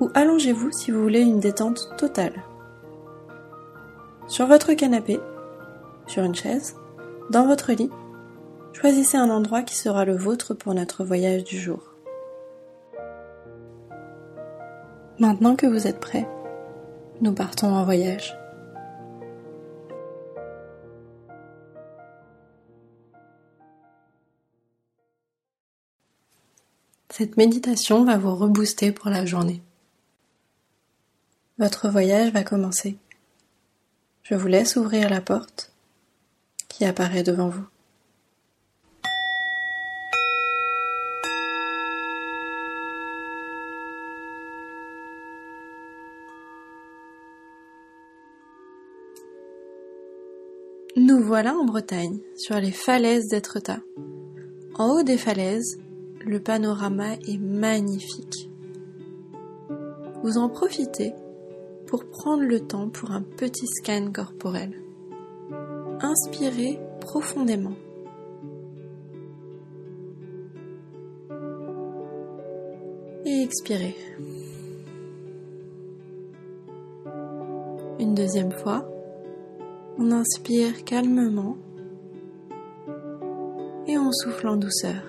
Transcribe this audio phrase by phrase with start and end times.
[0.00, 2.42] ou allongez-vous si vous voulez une détente totale.
[4.26, 5.20] Sur votre canapé,
[6.06, 6.76] sur une chaise,
[7.30, 7.90] dans votre lit,
[8.72, 11.82] choisissez un endroit qui sera le vôtre pour notre voyage du jour.
[15.18, 16.26] Maintenant que vous êtes prêt,
[17.20, 18.36] nous partons en voyage.
[27.10, 29.60] Cette méditation va vous rebooster pour la journée.
[31.60, 32.96] Votre voyage va commencer.
[34.22, 35.74] Je vous laisse ouvrir la porte
[36.68, 37.66] qui apparaît devant vous.
[50.96, 53.80] Nous voilà en Bretagne, sur les falaises d'Etretat.
[54.76, 55.78] En haut des falaises,
[56.24, 58.48] le panorama est magnifique.
[60.22, 61.12] Vous en profitez
[61.90, 64.80] pour prendre le temps pour un petit scan corporel.
[66.00, 67.74] Inspirez profondément.
[73.26, 73.96] Et expirez.
[77.98, 78.88] Une deuxième fois,
[79.98, 81.56] on inspire calmement
[83.88, 85.02] et on souffle en douceur.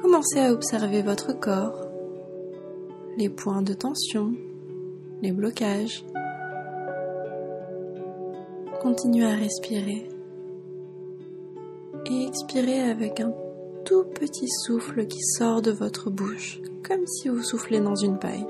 [0.00, 1.91] Commencez à observer votre corps,
[3.22, 4.34] les points de tension,
[5.22, 6.04] les blocages.
[8.80, 10.08] Continuez à respirer
[12.10, 13.32] et expirez avec un
[13.84, 18.46] tout petit souffle qui sort de votre bouche, comme si vous soufflez dans une paille.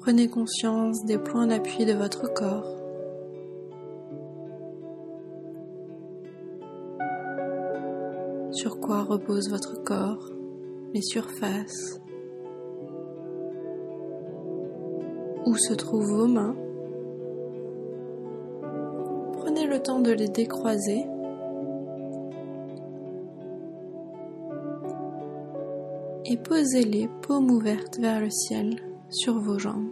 [0.00, 2.74] Prenez conscience des points d'appui de votre corps.
[8.54, 10.33] sur quoi repose votre corps,
[10.94, 12.00] les surfaces,
[15.44, 16.54] où se trouvent vos mains?
[19.32, 21.04] Prenez le temps de les décroiser.
[26.26, 28.76] Et posez-les paumes ouvertes vers le ciel
[29.10, 29.90] sur vos jambes.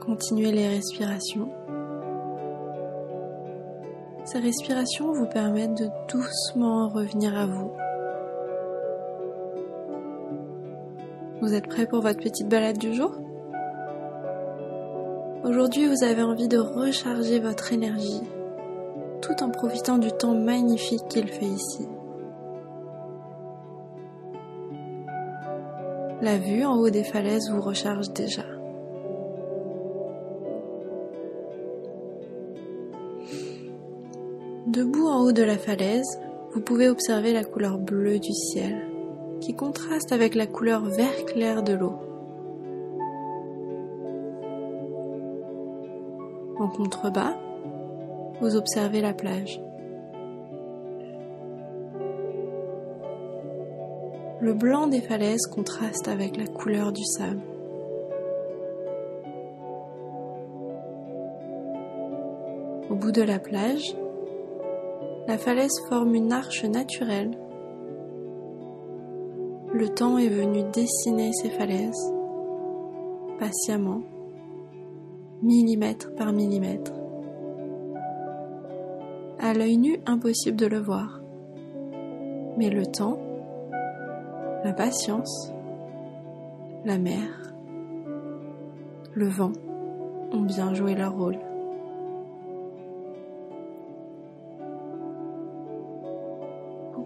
[0.00, 1.50] Continuez les respirations.
[4.30, 7.72] Ces respirations vous permettent de doucement revenir à vous.
[11.40, 13.10] Vous êtes prêt pour votre petite balade du jour?
[15.44, 18.20] Aujourd'hui, vous avez envie de recharger votre énergie
[19.22, 21.88] tout en profitant du temps magnifique qu'il fait ici.
[26.20, 28.57] La vue en haut des falaises vous recharge déjà.
[34.68, 36.20] Debout en haut de la falaise,
[36.52, 38.86] vous pouvez observer la couleur bleue du ciel
[39.40, 41.94] qui contraste avec la couleur vert clair de l'eau.
[46.58, 47.34] En contrebas,
[48.42, 49.58] vous observez la plage.
[54.42, 57.40] Le blanc des falaises contraste avec la couleur du sable.
[62.90, 63.96] Au bout de la plage,
[65.28, 67.38] la falaise forme une arche naturelle.
[69.74, 72.14] Le temps est venu dessiner ces falaises,
[73.38, 74.00] patiemment,
[75.42, 76.94] millimètre par millimètre.
[79.38, 81.20] À l'œil nu, impossible de le voir.
[82.56, 83.18] Mais le temps,
[84.64, 85.52] la patience,
[86.86, 87.52] la mer,
[89.12, 89.52] le vent
[90.32, 91.38] ont bien joué leur rôle.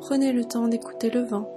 [0.02, 1.48] Prenez le temps d'écouter le vent.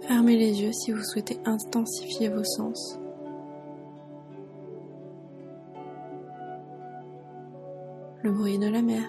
[0.00, 2.98] Fermez les yeux si vous souhaitez intensifier vos sens.
[8.22, 9.04] Le bruit de la mer.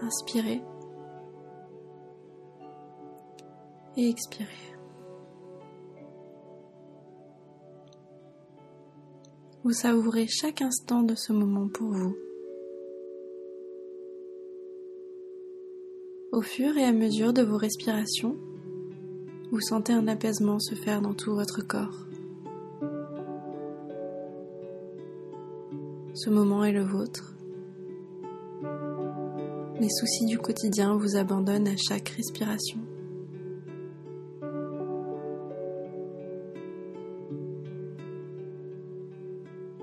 [0.00, 0.62] Inspirez
[3.96, 4.79] et expirez.
[9.62, 12.16] Vous savourez chaque instant de ce moment pour vous.
[16.32, 18.38] Au fur et à mesure de vos respirations,
[19.50, 22.06] vous sentez un apaisement se faire dans tout votre corps.
[26.14, 27.34] Ce moment est le vôtre.
[29.78, 32.78] Les soucis du quotidien vous abandonnent à chaque respiration.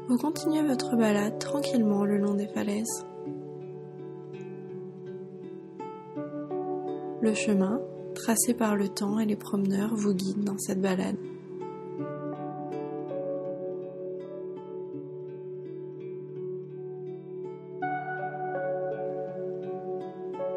[0.08, 3.06] Vous continuez votre balade tranquillement le long des falaises.
[7.20, 7.82] Le chemin,
[8.16, 11.18] tracé par le temps et les promeneurs, vous guide dans cette balade.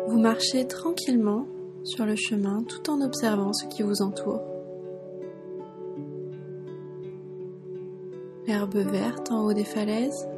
[0.06, 1.46] Vous marchez tranquillement
[1.82, 4.59] sur le chemin tout en observant ce qui vous entoure.
[8.50, 10.28] L'herbe verte en haut des falaises,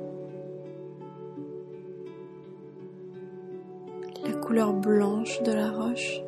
[4.23, 6.21] la couleur blanche de la roche,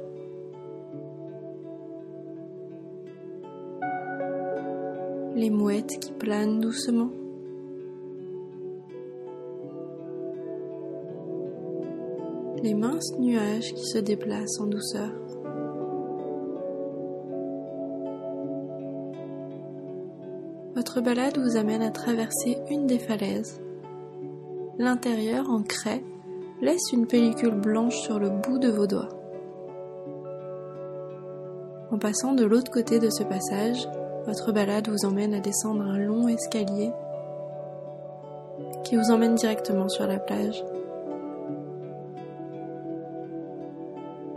[5.36, 7.10] les mouettes qui planent doucement.
[12.62, 15.33] Les minces nuages qui se déplacent en douceur.
[20.84, 23.58] Votre balade vous amène à traverser une des falaises.
[24.78, 26.04] L'intérieur, en craie,
[26.60, 29.08] laisse une pellicule blanche sur le bout de vos doigts.
[31.90, 33.88] En passant de l'autre côté de ce passage,
[34.26, 36.92] votre balade vous emmène à descendre un long escalier
[38.84, 40.62] qui vous emmène directement sur la plage.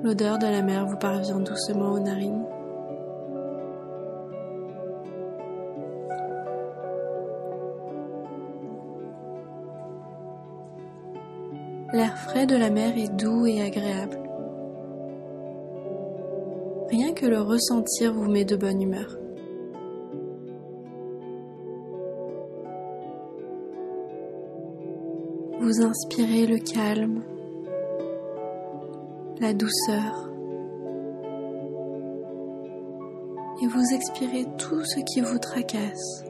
[0.01, 2.45] L'odeur de la mer vous parvient doucement aux narines.
[11.93, 14.19] L'air frais de la mer est doux et agréable.
[16.89, 19.17] Rien que le ressentir vous met de bonne humeur.
[25.61, 27.23] Vous inspirez le calme,
[29.39, 30.29] la douceur,
[33.61, 36.26] et vous expirez tout ce qui vous tracasse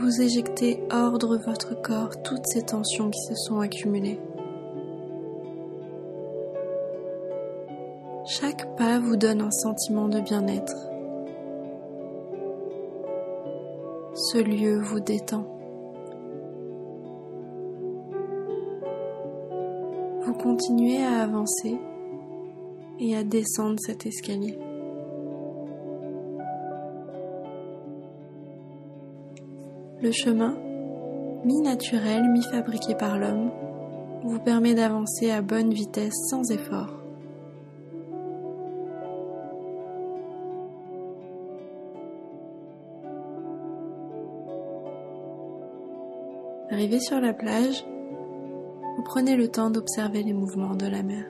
[0.00, 4.18] vous éjectez hors de votre corps toutes ces tensions qui se sont accumulées.
[8.24, 10.76] Chaque pas vous donne un sentiment de bien-être.
[14.14, 15.44] Ce lieu vous détend.
[20.22, 21.78] Vous continuez à avancer
[22.98, 24.58] et à descendre cet escalier.
[30.02, 30.56] Le chemin,
[31.44, 33.50] mi-naturel, mi-fabriqué par l'homme,
[34.24, 36.88] vous permet d'avancer à bonne vitesse sans effort.
[46.70, 47.84] Arrivé sur la plage,
[48.96, 51.26] vous prenez le temps d'observer les mouvements de la mer.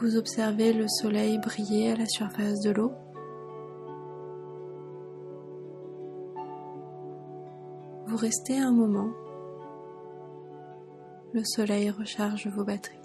[0.00, 2.92] Vous observez le soleil briller à la surface de l'eau
[8.22, 9.10] restez un moment.
[11.32, 12.96] Le soleil recharge vos batteries.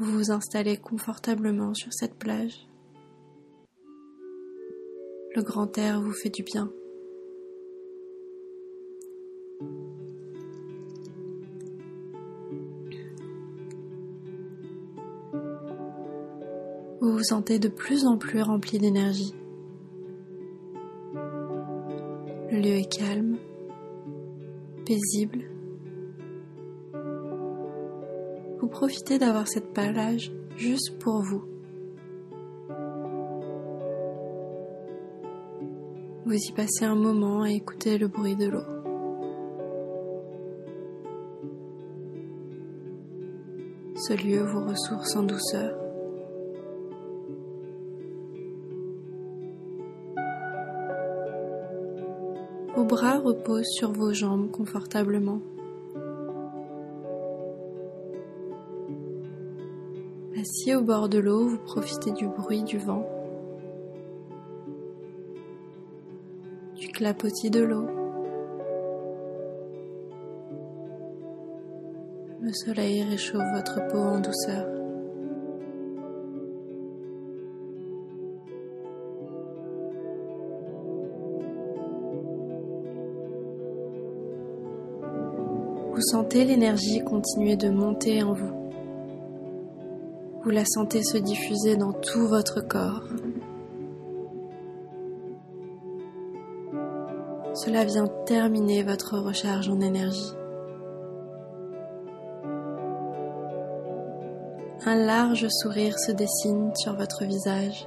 [0.00, 2.66] Vous vous installez confortablement sur cette plage.
[5.36, 6.72] Le grand air vous fait du bien.
[17.00, 19.39] Vous vous sentez de plus en plus rempli d'énergie.
[22.50, 23.36] Le lieu est calme,
[24.84, 25.44] paisible.
[28.58, 31.44] Vous profitez d'avoir cette plage juste pour vous.
[36.26, 38.66] Vous y passez un moment à écouter le bruit de l'eau.
[43.94, 45.79] Ce lieu vous ressource en douceur.
[52.80, 55.40] Vos bras reposent sur vos jambes confortablement.
[60.40, 63.06] Assis au bord de l'eau, vous profitez du bruit du vent,
[66.74, 67.86] du clapotis de l'eau.
[72.40, 74.79] Le soleil réchauffe votre peau en douceur.
[86.10, 88.72] Sentez l'énergie continuer de monter en vous.
[90.42, 93.04] Vous la sentez se diffuser dans tout votre corps.
[97.54, 100.32] Cela vient terminer votre recharge en énergie.
[104.86, 107.86] Un large sourire se dessine sur votre visage.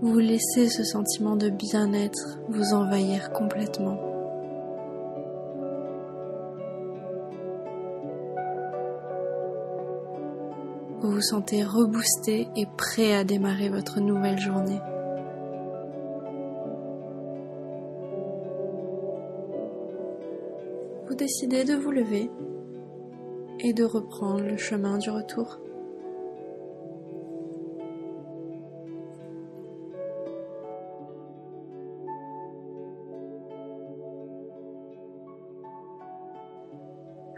[0.00, 4.11] Vous laissez ce sentiment de bien-être vous envahir complètement.
[11.02, 14.78] Vous vous sentez reboosté et prêt à démarrer votre nouvelle journée.
[21.08, 22.30] Vous décidez de vous lever
[23.58, 25.58] et de reprendre le chemin du retour.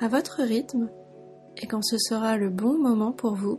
[0.01, 0.91] À votre rythme,
[1.59, 3.59] et quand ce sera le bon moment pour vous,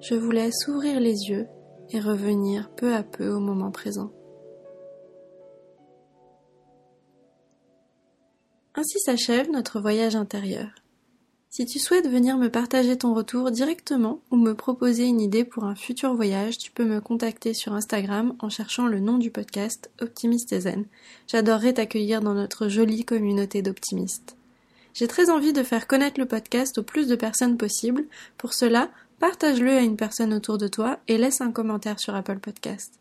[0.00, 1.46] je vous laisse ouvrir les yeux
[1.90, 4.12] et revenir peu à peu au moment présent.
[8.74, 10.68] Ainsi s'achève notre voyage intérieur.
[11.50, 15.64] Si tu souhaites venir me partager ton retour directement ou me proposer une idée pour
[15.64, 19.90] un futur voyage, tu peux me contacter sur Instagram en cherchant le nom du podcast
[20.00, 20.84] Optimiste Zen.
[21.26, 24.37] J'adorerais t'accueillir dans notre jolie communauté d'optimistes.
[24.98, 28.04] J'ai très envie de faire connaître le podcast au plus de personnes possible.
[28.36, 28.90] Pour cela,
[29.20, 32.98] partage-le à une personne autour de toi et laisse un commentaire sur Apple Podcast.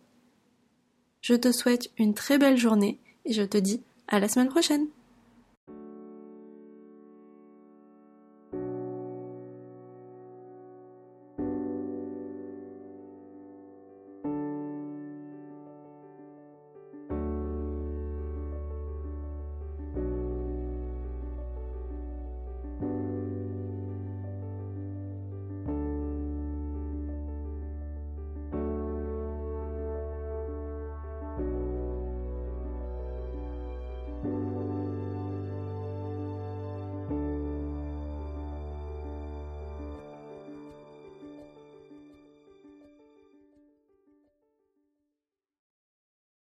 [1.21, 4.85] Je te souhaite une très belle journée et je te dis à la semaine prochaine.